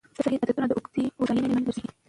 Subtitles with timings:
[0.23, 1.87] صحي عادتونه د اوږدې هوساینې لامل ګرځي.